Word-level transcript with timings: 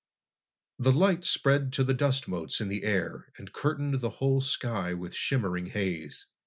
The 0.79 0.91
light 0.91 1.23
spread 1.23 1.71
to 1.73 1.83
the 1.83 1.93
dust 1.93 2.27
motes 2.27 2.59
in 2.59 2.69
the 2.69 2.81
air 2.83 3.31
and 3.37 3.53
curtained 3.53 4.01
the 4.01 4.09
whole 4.17 4.41
sky 4.41 4.95
with 4.95 5.13
shimmering 5.13 5.67
haze. 5.67 6.25